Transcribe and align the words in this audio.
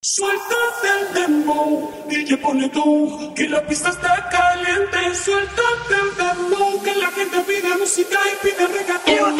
Suéltate 0.00 0.86
el 1.00 1.12
dembow, 1.12 1.92
DJ 2.08 2.36
pone 2.36 2.68
tú, 2.68 3.34
que 3.34 3.48
la 3.48 3.66
pista 3.66 3.88
está 3.88 4.28
caliente. 4.30 4.96
Suéltate 5.12 5.94
el 6.02 6.16
dembow, 6.16 6.82
que 6.84 6.94
la 6.94 7.10
gente 7.10 7.40
pide 7.40 7.76
música 7.76 8.16
y 8.32 8.46
pide 8.46 8.66
reggaetón. 8.68 9.38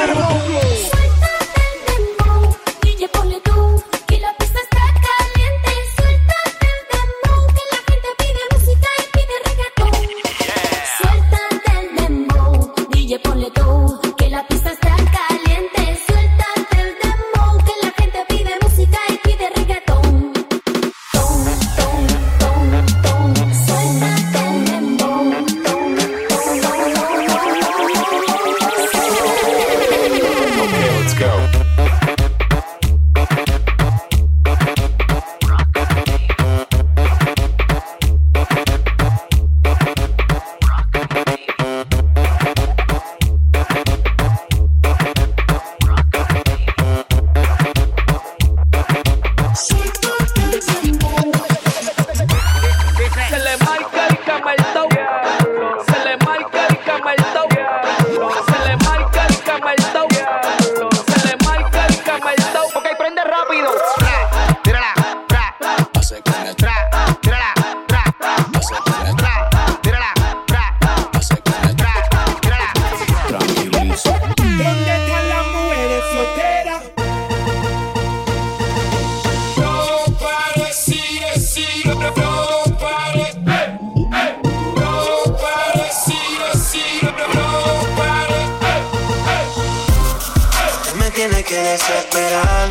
tiene 91.18 91.42
que 91.42 91.56
desesperar. 91.56 92.68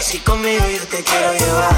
Si 0.00 0.20
conmigo 0.20 0.64
te 0.88 1.02
quiero 1.02 1.32
llevar, 1.32 1.74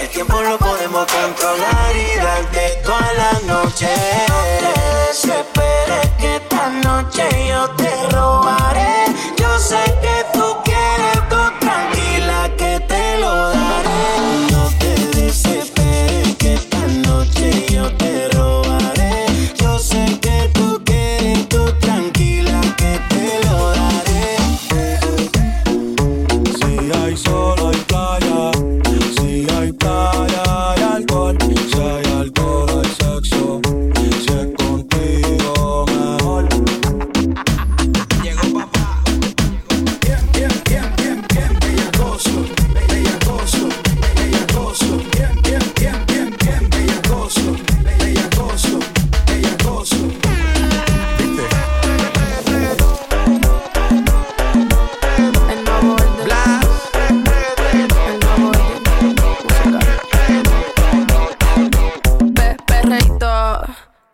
el 0.00 0.08
tiempo 0.08 0.40
lo 0.40 0.56
podemos 0.56 1.06
controlar 1.12 1.94
y 1.94 2.16
darte 2.16 2.80
toda 2.82 3.12
la 3.12 3.32
noche. 3.40 3.86
No 4.30 4.72
te 4.72 5.08
desesperes 5.08 6.08
que 6.18 6.36
esta 6.36 6.70
noche 6.70 7.28
yo 7.50 7.68
te 7.72 8.08
robaré. 8.16 9.04
Yo 9.36 9.58
sé 9.58 9.84
que 10.00 10.24
tú 10.32 10.56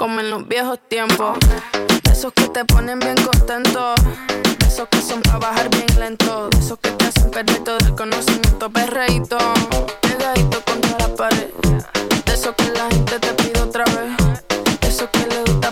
como 0.02 0.18
en 0.18 0.30
los 0.30 0.48
viejos 0.48 0.80
tiempos. 0.88 1.38
Esos 2.10 2.32
que 2.32 2.48
te 2.48 2.64
ponen 2.64 2.98
bien 2.98 3.14
contento, 3.22 3.94
esos 4.66 4.88
que 4.88 5.00
son 5.00 5.22
para 5.22 5.38
bajar 5.38 5.70
bien 5.70 5.86
lento, 5.96 6.48
de 6.48 6.58
esos 6.58 6.76
que 6.80 6.90
te 6.90 7.04
hacen 7.04 7.30
perder 7.30 7.62
todo 7.62 7.78
el 7.78 7.94
conocimiento, 7.94 8.68
perreíto, 8.68 9.38
pegadito 10.00 10.60
contra 10.64 10.98
la 10.98 11.14
pared. 11.14 11.50
De 12.26 12.32
esos 12.32 12.52
que 12.56 12.68
la 12.70 12.88
gente 12.90 13.20
te 13.20 13.32
pide 13.34 13.60
otra 13.60 13.84
vez, 13.84 14.40
de 14.80 14.88
esos 14.88 15.08
que 15.08 15.24
le 15.24 15.40
gusta 15.42 15.70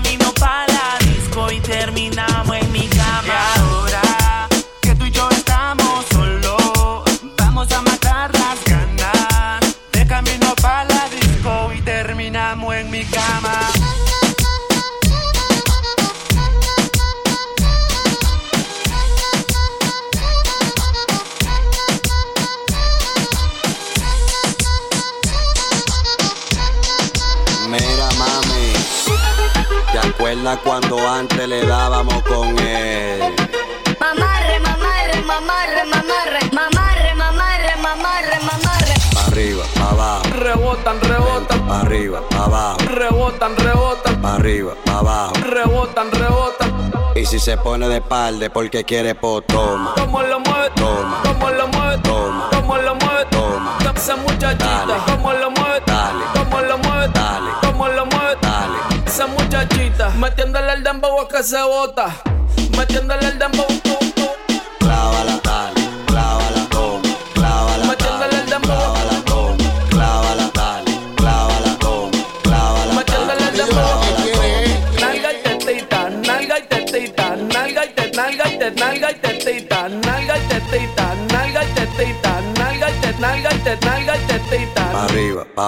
camino 0.00 0.37
pa' 44.22 44.34
arriba, 44.34 44.74
pa' 44.84 44.98
abajo. 44.98 45.32
Rebotan, 45.34 46.10
rebotan. 46.10 46.92
Y 47.14 47.26
si 47.26 47.38
se 47.38 47.56
pone 47.56 47.88
de 47.88 47.96
espalda 47.96 48.48
porque 48.50 48.84
quiere, 48.84 49.14
po, 49.14 49.42
toma. 49.42 49.94
¿Cómo 49.96 50.22
lo 50.22 50.40
mueve? 50.40 50.70
Toma. 50.76 51.20
¿Cómo 51.24 51.50
lo 51.50 51.68
mueve? 51.68 51.98
Toma. 52.02 52.48
¿Cómo 52.52 52.76
lo 52.76 52.94
mueve? 52.94 53.24
Toma. 53.30 53.78
Esa 53.96 54.16
muchachita. 54.16 55.04
¿Cómo 55.06 55.32
lo 55.32 55.50
mueve? 55.50 55.82
Dale. 55.86 56.24
¿Cómo 56.34 56.60
lo 56.60 56.78
mueve? 56.78 57.08
Dale. 57.12 57.50
¿Cómo 57.60 57.88
lo 57.88 58.06
mueve? 58.06 58.36
Dale. 58.40 58.78
Esa 59.04 59.26
muchachita. 59.26 60.10
Metiéndole 60.10 60.72
el 60.72 60.84
dembow 60.84 61.20
a 61.20 61.28
que 61.28 61.42
se 61.42 61.60
bota. 61.62 62.14
Metiéndole 62.76 63.26
el 63.26 63.38
dembow. 63.38 63.97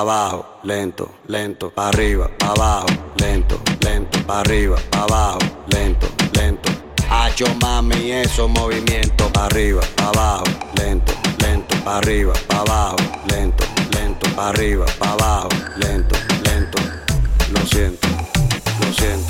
Abajo, 0.00 0.44
lento, 0.62 1.10
lento, 1.28 1.70
pa' 1.70 1.88
arriba, 1.88 2.30
pa' 2.38 2.52
abajo, 2.52 2.86
lento, 3.16 3.60
lento, 3.80 4.18
pa' 4.26 4.40
arriba, 4.40 4.76
pa' 4.90 5.02
abajo, 5.02 5.38
lento, 5.68 6.06
lento. 6.32 6.70
Hacho 7.10 7.46
mami, 7.60 8.10
esos 8.10 8.48
movimientos, 8.48 9.30
pa' 9.32 9.46
arriba, 9.46 9.82
pa' 9.96 10.08
abajo, 10.08 10.44
lento, 10.74 11.12
lento, 11.38 11.76
pa' 11.84 11.98
arriba, 11.98 12.32
pa' 12.48 12.60
abajo, 12.60 12.96
lento, 13.28 13.64
lento, 13.94 14.26
pa' 14.34 14.48
arriba, 14.48 14.86
pa' 14.98 15.12
abajo, 15.12 15.48
lento, 15.76 16.16
lento. 16.44 16.78
Lo 17.50 17.66
siento, 17.66 18.08
lo 18.80 18.92
siento. 18.92 19.29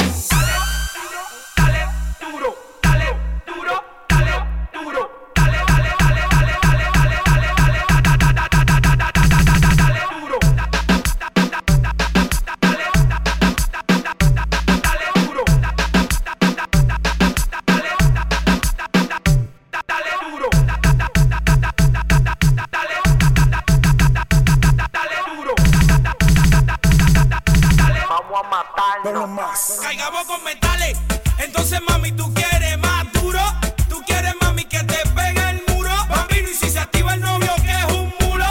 Vamos 28.31 28.47
a 28.47 28.49
matarnos. 28.49 29.79
Caigamos 29.83 30.25
con 30.27 30.43
metales. 30.45 30.97
Entonces, 31.39 31.81
mami, 31.89 32.13
tú 32.13 32.33
quieres 32.33 32.79
más 32.79 33.11
duro. 33.13 33.41
Tú 33.89 34.01
quieres, 34.07 34.35
mami, 34.41 34.65
que 34.65 34.79
te 34.85 34.99
pegue 35.11 35.51
el 35.51 35.63
muro. 35.69 35.91
Bambino, 36.09 36.49
y 36.49 36.55
si 36.55 36.71
se 36.71 36.79
activa 36.79 37.15
el 37.15 37.21
novio, 37.23 37.53
que 37.57 37.71
es 37.71 37.85
un 37.93 38.15
mulo. 38.21 38.47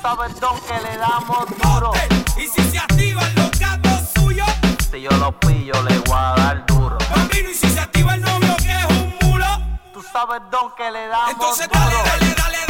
sabes 0.00 0.40
don 0.40 0.58
que 0.60 0.80
le 0.80 0.96
damos 0.96 1.46
duro. 1.62 1.92
Y 2.38 2.46
si 2.46 2.70
se 2.70 2.78
activan 2.78 3.34
los 3.34 3.50
gatos 3.58 4.08
suyos. 4.14 4.48
Si 4.90 5.02
yo 5.02 5.10
lo 5.10 5.38
pillo, 5.38 5.82
le 5.82 5.98
voy 5.98 6.16
a 6.16 6.34
dar 6.36 6.66
duro. 6.66 6.96
Bambino, 7.14 7.50
y 7.50 7.54
si 7.54 7.68
se 7.68 7.80
activa 7.80 8.14
el 8.14 8.22
novio, 8.22 8.56
que 8.56 8.72
es 8.72 8.84
un 8.86 9.14
mulo. 9.28 9.46
Tú 9.92 10.02
sabes 10.02 10.40
don 10.50 10.74
que 10.76 10.90
le 10.90 11.08
damos 11.08 11.30
Entonces, 11.32 11.68
duro. 11.68 11.80
dale, 11.80 11.96
dale, 11.96 12.34
dale, 12.34 12.56
dale, 12.66 12.69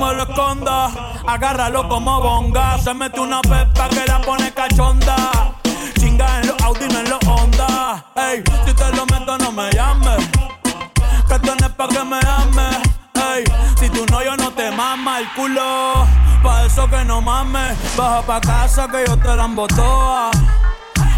Me 0.00 0.14
lo 0.14 0.22
escondas. 0.22 0.92
Agárralo 1.26 1.88
como 1.88 2.20
bonga. 2.20 2.78
Se 2.78 2.94
mete 2.94 3.20
una 3.20 3.40
pepa 3.42 3.88
que 3.88 4.04
la 4.06 4.20
pone 4.20 4.52
cachonda. 4.52 5.16
Chinga 5.98 6.40
en 6.40 6.48
los 6.48 6.60
Audi, 6.62 6.88
no 6.88 6.98
en 7.00 7.10
los 7.10 7.20
Honda. 7.26 8.04
Ey, 8.16 8.42
si 8.66 8.72
te 8.72 8.96
lo 8.96 9.04
meto, 9.06 9.36
no 9.38 9.52
me 9.52 9.70
llames. 9.70 10.26
Que 11.28 11.38
tienes 11.38 11.68
pa' 11.70 11.88
que 11.88 12.02
me 12.02 12.18
ames. 12.18 12.78
Ey, 13.14 13.44
si 13.78 13.88
tú 13.90 14.06
no, 14.10 14.22
yo 14.22 14.36
no 14.36 14.50
te 14.52 14.70
mama 14.70 15.18
el 15.18 15.28
culo. 15.34 16.06
Pa' 16.42 16.64
eso 16.64 16.88
que 16.88 17.04
no 17.04 17.20
mames. 17.20 17.76
Baja 17.96 18.22
pa' 18.22 18.40
casa 18.40 18.88
que 18.88 19.04
yo 19.06 19.16
te 19.18 19.36
la 19.36 19.44
embotoa. 19.44 20.30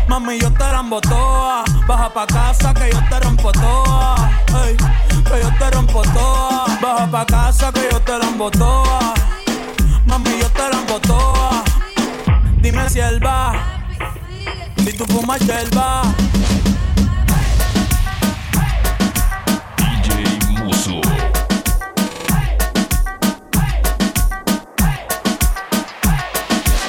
Mami, 0.08 0.38
yo 0.38 0.52
te 0.52 0.70
rambo 0.70 1.00
toa. 1.00 1.64
Baja 1.86 2.12
pa' 2.12 2.26
casa 2.26 2.74
que 2.74 2.90
yo 2.90 2.98
te 3.08 3.20
rompo 3.20 3.52
toa. 3.52 4.30
Ey, 4.64 4.76
que 4.76 5.40
yo 5.40 5.50
te 5.58 5.70
rompo 5.70 6.02
toa. 6.02 6.66
Baja 6.82 7.06
pa' 7.10 7.24
casa 7.24 7.72
que 7.72 7.81
te 8.12 8.18
rambo 8.18 8.50
toa. 8.50 9.14
Mami, 10.06 10.30
yo 10.40 10.48
te 10.50 10.68
rambo 10.70 11.00
toa. 11.00 11.64
Dime 12.60 12.88
si 12.90 13.00
él 13.00 13.18
va. 13.24 13.52
Si 14.84 14.92
tú 14.92 15.04
fumas, 15.06 15.40
él 15.40 15.70
va. 15.76 16.02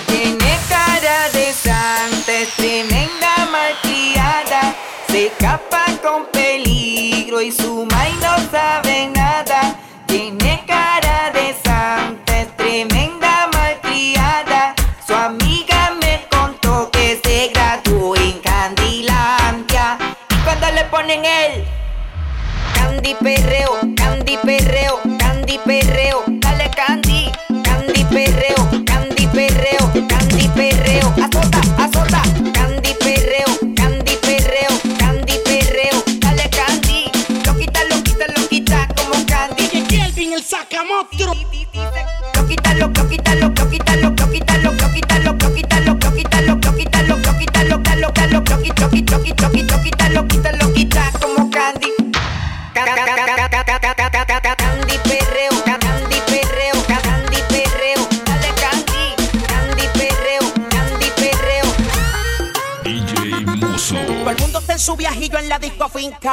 Tiene 0.08 0.60
cara 0.68 1.30
de 1.32 1.53
santa, 1.53 2.32
es 2.42 2.50
tremenda 2.58 3.32
malcriada. 3.51 4.75
Se 5.08 5.27
escapa 5.27 5.86
con 6.01 6.25
peligro 6.34 7.42
y 7.42 7.51
su 7.51 7.86
maíz 7.86 8.15
no 8.15 8.36
sabe 8.51 9.08
nada. 9.08 9.23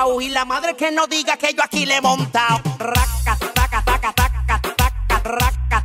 Y 0.00 0.30
la 0.30 0.46
madre 0.46 0.74
que 0.76 0.90
no 0.90 1.06
diga 1.06 1.36
que 1.36 1.52
yo 1.52 1.62
aquí 1.62 1.84
le 1.84 1.96
he 1.96 2.00
montado. 2.00 2.62
Raca, 2.78 3.36
raca, 3.54 3.82
raca, 3.84 4.14
raca, 4.16 4.62
raca. 5.24 5.84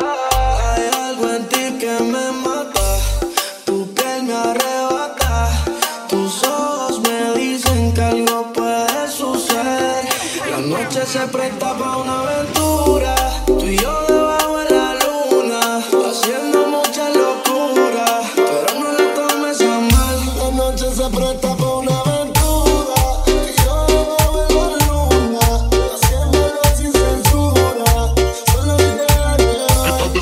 Hay 0.00 0.90
algo 0.92 1.30
en 1.34 1.48
ti 1.48 1.78
que 1.78 2.00
me 2.02 2.32
mata, 2.32 2.80
tu 3.64 3.94
piel 3.94 4.24
me 4.24 4.34
arrebata, 4.34 5.50
tus 6.08 6.42
ojos 6.42 6.98
me 6.98 7.38
dicen 7.38 7.94
que 7.94 8.02
algo 8.02 8.52
puede 8.52 9.08
suceder. 9.08 10.08
La 10.50 10.58
noche 10.58 11.06
se 11.06 11.20
presta 11.28 11.78
para 11.78 11.96
una 11.98 12.22
vez. 12.22 12.35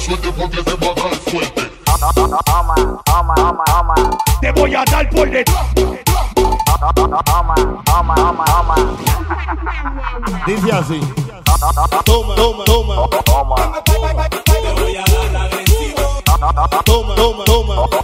Toma, 0.05 0.19
toma, 2.45 3.01
toma, 3.07 3.65
toma. 3.65 3.95
Te 4.43 4.53
voy 4.53 4.75
a 4.75 4.85
dar 4.85 5.09
por 5.09 5.31
detrás. 5.31 5.67
Toma, 5.75 6.93
toma, 6.93 7.55
toma, 7.87 8.15
toma. 8.15 8.75
Dice 10.47 10.73
así. 10.73 11.01
Toma, 11.45 11.73
toma, 12.05 12.65
toma. 12.65 12.65
Toma, 13.25 13.83
Te 13.83 14.75
voy 14.79 14.97
a 14.97 15.05
dar 15.05 15.37
agresivo. 15.47 16.21
Toma, 16.25 16.53
toma, 16.85 17.15
toma. 17.15 17.45
toma. 17.47 18.04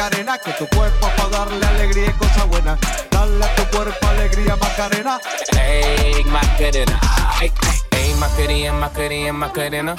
Que 0.00 0.52
tu 0.54 0.66
cuerpo 0.68 1.10
pa' 1.14 1.28
darle 1.28 1.66
alegría 1.66 2.06
y 2.06 2.12
cosas 2.14 2.46
buenas. 2.46 2.78
Dale 3.10 3.44
a 3.44 3.54
tu 3.54 3.64
cuerpo 3.76 4.06
alegría 4.08 4.56
Macarena. 4.56 5.20
Hey, 5.52 6.24
Macarena. 6.24 6.98
Ay. 7.38 7.52
Hey, 7.90 8.14
Macarena, 8.18 8.72
Macarena, 8.72 9.32
Macarena. 9.34 9.96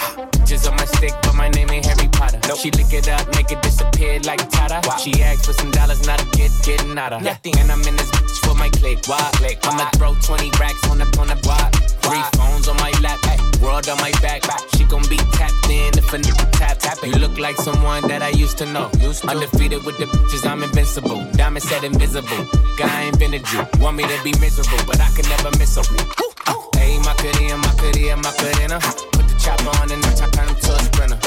On 0.51 0.75
my 0.75 0.83
stick, 0.83 1.13
but 1.23 1.33
my 1.33 1.47
name 1.47 1.69
ain't 1.71 1.85
Harry 1.85 2.09
Potter. 2.09 2.37
She 2.57 2.71
lick 2.71 2.91
it 2.91 3.07
up, 3.07 3.25
make 3.35 3.53
it 3.53 3.61
disappear 3.61 4.19
like 4.27 4.49
Tata. 4.49 4.81
She 4.99 5.23
asked 5.23 5.45
for 5.45 5.53
some 5.53 5.71
dollars, 5.71 6.05
not 6.05 6.21
a 6.21 6.25
kid, 6.35 6.51
getting 6.63 6.97
out 6.97 7.13
of. 7.13 7.23
Nothing. 7.23 7.57
And 7.57 7.71
I'm 7.71 7.79
in 7.87 7.95
this 7.95 8.11
bitch 8.11 8.45
for 8.45 8.53
my 8.55 8.67
click. 8.67 8.99
Why? 9.07 9.31
click. 9.35 9.59
I'ma 9.63 9.89
throw 9.95 10.13
20 10.13 10.51
racks 10.59 10.83
on 10.89 10.97
the 10.97 11.05
on 11.19 11.27
the 11.27 11.39
block. 11.41 11.71
Three 12.03 12.21
phones 12.35 12.67
on 12.67 12.75
my 12.77 12.91
lap, 12.99 13.19
ay, 13.23 13.39
world 13.63 13.87
on 13.87 13.97
my 13.99 14.11
back. 14.21 14.43
She 14.75 14.83
gon' 14.83 15.07
be 15.07 15.15
tapped 15.31 15.69
in 15.69 15.97
if 15.97 16.11
a 16.11 16.17
nigga 16.17 16.51
tap 16.51 16.79
tap. 16.79 16.97
You 17.01 17.13
look 17.13 17.39
like 17.39 17.55
someone 17.55 18.05
that 18.09 18.21
I 18.21 18.29
used 18.29 18.57
to 18.57 18.65
know. 18.65 18.91
Undefeated 19.23 19.85
with 19.85 19.97
the 19.99 20.05
bitches, 20.05 20.45
I'm 20.45 20.63
invincible. 20.63 21.25
Diamond 21.31 21.63
said 21.63 21.85
invisible. 21.85 22.43
Guy 22.77 23.03
invented 23.03 23.49
you. 23.53 23.65
Want 23.79 23.95
me 23.95 24.03
to 24.03 24.19
be 24.21 24.33
miserable, 24.39 24.83
but 24.85 24.99
I 24.99 25.09
can 25.15 25.23
never 25.29 25.49
miss 25.57 25.77
her. 25.77 25.83
Hey, 26.75 26.97
Macarena, 26.99 27.57
Macarena, 27.57 28.17
Macarena. 28.17 28.79
Put 29.13 29.13
the 29.13 29.20
chopper 29.41 29.73
on 29.81 29.91
and 29.91 30.05
I 30.05 30.13
turn 30.13 30.47
him 30.47 30.55
to 30.55 30.71
a 30.71 30.79
sprinter. 30.85 31.17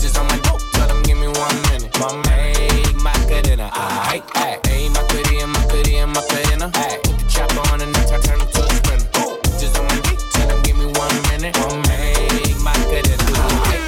Just 0.00 0.18
on 0.18 0.26
my 0.28 0.36
dope, 0.44 0.60
tell 0.72 0.88
him 0.92 1.02
give 1.02 1.18
me 1.18 1.28
one 1.28 1.56
minute. 1.72 1.96
One 1.98 2.22
Hey, 2.28 2.84
Macarena, 3.00 3.70
ay, 3.72 4.22
ay. 4.34 4.58
Hey, 4.66 4.88
Macarena, 4.92 5.46
Macarena, 5.46 6.06
Macarena. 6.06 6.66
Ay, 6.74 7.00
put 7.02 7.16
the 7.18 7.24
chopper 7.32 7.64
on 7.72 7.80
and 7.80 7.96
I 7.96 8.04
turn 8.20 8.40
him 8.40 8.48
to 8.52 8.60
a 8.62 8.68
sprinter. 8.76 9.28
Just 9.58 9.78
on 9.78 9.86
my 9.88 9.96
dope, 10.04 10.20
tell 10.32 10.48
him 10.52 10.60
give 10.62 10.76
me 10.76 10.86
one 10.86 11.16
minute. 11.32 11.56
One 11.64 11.82
Hey, 11.88 12.52
Macarena, 12.60 13.16
ay. 13.64 13.80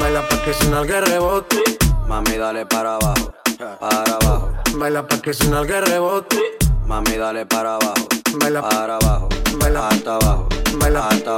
Baila 0.00 0.22
pa' 0.28 0.40
que 0.44 0.52
suena 0.54 0.80
el 0.80 0.88
rebote. 0.88 1.62
Mami, 2.08 2.38
dale 2.38 2.64
para 2.64 2.94
abajo, 2.96 3.32
para 3.80 4.14
abajo. 4.16 4.48
Baila 4.76 5.06
pa' 5.06 5.20
que 5.20 5.34
suena 5.34 5.60
el 5.60 5.68
rebote. 5.68 6.36
Mami, 6.86 7.18
dale 7.18 7.44
para 7.44 7.74
abajo, 7.74 8.08
Baila, 8.40 8.62
para 8.62 8.96
abajo. 8.96 9.28
Baila. 9.60 9.88
hasta 9.88 10.14
abajo, 10.14 10.48
Baila. 10.80 11.08
hasta 11.08 11.30
abajo, 11.30 11.37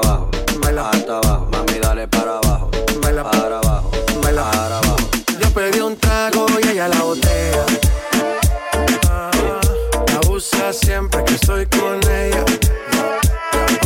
estoy 11.35 11.67
con 11.67 12.01
ella. 12.11 12.45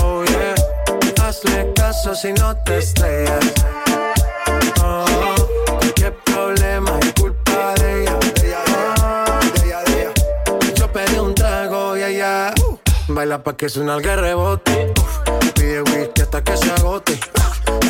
Oh 0.03 0.25
yeah, 0.25 0.55
hazle 1.23 1.73
caso 1.75 2.15
si 2.15 2.33
no 2.33 2.57
te 2.65 2.79
estrellas. 2.79 3.53
Oh, 4.83 5.05
cualquier 5.79 6.15
problema 6.25 6.99
es 7.01 7.13
culpa 7.21 7.75
de 7.81 8.03
ella. 8.03 8.19
Ah, 9.01 9.41
Yo 10.75 10.93
pedí 10.93 11.19
un 11.19 11.35
trago 11.35 11.97
y 11.97 12.03
ella 12.03 12.53
uh, 12.67 12.79
baila 13.09 13.43
pa' 13.43 13.57
que 13.57 13.69
suena 13.69 13.97
el 13.97 14.03
rebote. 14.03 14.93
Pide 15.55 15.83
whisky 15.83 16.23
hasta 16.23 16.43
que 16.43 16.57
se 16.57 16.71
agote. 16.73 17.19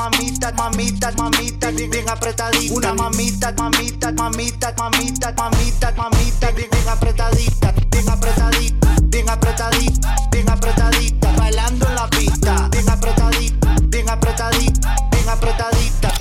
mamita, 0.00 0.50
mamita, 0.52 1.12
mamita, 1.12 1.70
bien, 1.72 1.90
bien 1.90 2.08
apretadita. 2.08 2.74
Una 2.74 2.94
mamita, 2.94 3.52
mamita, 3.52 4.10
mamita, 4.12 4.72
mamita, 4.78 5.32
mamita, 5.36 5.92
mamita, 5.94 6.50
bien, 6.52 6.68
bien 6.70 6.88
apretadita, 6.88 7.74
bien 7.90 8.08
apretadita, 8.08 8.88
bien 9.10 9.28
apretadita, 9.28 10.16
bien 10.30 10.48
apretadita, 10.48 11.32
bailando 11.36 11.86
en 11.86 11.94
la 11.94 12.08
pista, 12.08 12.68
bien 12.72 12.88
apretadita, 12.88 13.76
bien 13.88 14.08
apretadita, 14.08 14.96
bien 15.10 15.28
apretadita. 15.28 16.12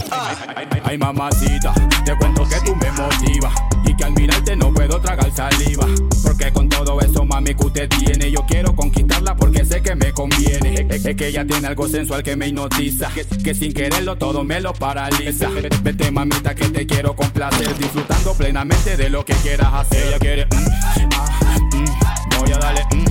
Ay 0.84 0.98
mamacita, 0.98 1.74
te 2.04 2.18
cuento 2.18 2.44
que 2.50 2.60
tú 2.66 2.76
me 2.76 2.92
motivas 2.92 3.54
y 3.86 3.96
que 3.96 4.04
al 4.04 4.12
mirarte 4.14 4.56
no 4.58 4.74
puedo 4.74 5.00
tragar 5.00 5.32
saliva. 5.34 5.86
Porque 6.24 6.52
con 6.52 6.68
todo 6.68 7.00
eso 7.00 7.24
mami 7.24 7.54
que 7.56 7.66
usted 7.66 7.88
tiene, 7.90 8.32
yo 8.32 8.46
quiero 8.46 8.76
conquistarla 8.76 9.36
porque 9.36 9.64
sé 9.64 9.82
que 9.82 9.96
conviene. 10.12 10.88
Es, 10.90 11.16
que 11.16 11.28
ella 11.28 11.46
tiene 11.46 11.68
algo 11.68 11.88
sensual 11.88 12.24
que 12.24 12.36
me 12.36 12.48
hipnotiza, 12.48 13.12
que, 13.44 13.54
sin 13.54 13.74
quererlo 13.74 14.18
todo 14.18 14.44
me 14.44 14.60
lo 14.62 14.74
paraliza. 14.74 15.50
Vete 15.84 16.12
mamita 16.12 16.56
que 16.56 16.70
te 16.70 16.86
quiero 16.86 17.16
complacer, 17.16 17.78
disfrutando 17.78 18.34
plenamente 18.34 18.98
de 18.98 19.10
lo 19.10 19.26
que 19.26 19.34
quieras 19.36 19.74
hacer. 19.74 20.08
Ella 20.08 20.20
quiere, 20.20 20.46
mm, 20.46 21.10
ah, 21.14 21.58
mm, 21.74 22.40
voy 22.40 22.52
a 22.52 22.58
darle, 22.58 22.82
mm, 22.96 23.06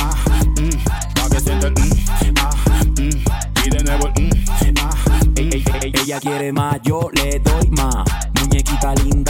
ah, 0.00 0.14
mm, 0.44 1.14
pa' 1.14 1.28
que 1.30 1.40
sienta 1.40 1.66
el, 1.68 1.72
mm, 1.72 2.34
ah, 2.40 2.50
mm, 2.98 3.66
y 3.66 3.70
de 3.70 3.84
nuevo 3.84 4.10
el, 4.16 4.74
ah, 4.80 5.20
ey, 5.36 5.92
ella 5.94 6.20
quiere 6.20 6.52
más, 6.52 6.80
yo 6.82 7.10
le 7.14 7.38
doy 7.38 7.70
más. 7.70 8.04
Muñequita 8.40 8.94
linda, 8.96 9.23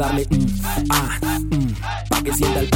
darle, 0.00 0.26
mm, 0.30 0.46
ah, 0.88 1.18
mm, 1.50 1.72
pa' 2.08 2.22
que 2.22 2.32
sienta 2.32 2.60
el, 2.60 2.70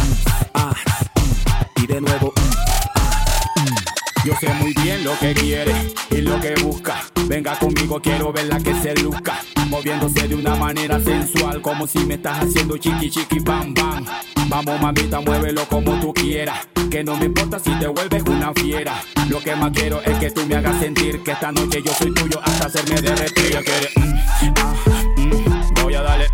ah, 0.52 0.74
mm, 1.16 1.82
y 1.82 1.86
de 1.86 2.00
nuevo, 2.02 2.32
mm, 2.36 4.26
Yo 4.26 4.34
sé 4.40 4.48
muy 4.54 4.72
bien 4.82 5.04
lo 5.04 5.18
que 5.18 5.32
quiere 5.34 5.94
y 6.10 6.16
lo 6.22 6.38
que 6.40 6.54
busca. 6.62 6.96
Venga 7.26 7.58
conmigo, 7.58 8.00
quiero 8.00 8.32
verla 8.32 8.58
que 8.58 8.74
se 8.74 8.94
luzca. 8.94 9.42
Moviéndose 9.68 10.28
de 10.28 10.34
una 10.34 10.54
manera 10.54 10.98
sensual, 11.00 11.60
como 11.60 11.86
si 11.86 11.98
me 12.00 12.14
estás 12.14 12.42
haciendo 12.42 12.76
chiqui 12.78 13.10
chiqui 13.10 13.38
bam 13.40 13.74
bam. 13.74 14.04
Vamos 14.48 14.80
mamita, 14.80 15.20
muévelo 15.20 15.66
como 15.68 15.98
tú 16.00 16.12
quieras. 16.12 16.58
Que 16.90 17.04
no 17.04 17.16
me 17.16 17.26
importa 17.26 17.58
si 17.58 17.70
te 17.78 17.86
vuelves 17.86 18.22
una 18.26 18.52
fiera. 18.54 18.94
Lo 19.28 19.40
que 19.40 19.54
más 19.56 19.72
quiero 19.72 20.02
es 20.02 20.18
que 20.18 20.30
tú 20.30 20.46
me 20.46 20.56
hagas 20.56 20.78
sentir 20.78 21.22
que 21.22 21.32
esta 21.32 21.52
noche 21.52 21.82
yo 21.82 21.92
soy 21.92 22.12
tuyo 22.14 22.40
hasta 22.42 22.66
hacerme 22.66 23.00
derretir. 23.02 23.58
Quiere, 23.62 23.90
mm, 23.96 24.54
ah, 24.58 24.74
mm, 25.16 25.82
voy 25.82 25.94
a 25.94 26.02
darle, 26.02 26.26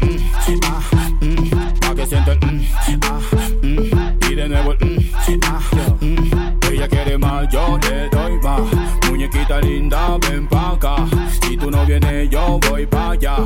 voy 12.58 12.86
pa' 12.86 13.10
allá. 13.12 13.36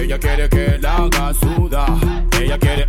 Ella 0.00 0.18
quiere 0.18 0.48
que 0.48 0.78
la 0.78 0.96
haga 0.96 1.32
suda. 1.34 1.86
Ella 2.38 2.58
quiere, 2.58 2.86